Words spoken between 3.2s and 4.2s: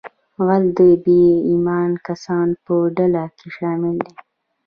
کې شامل دی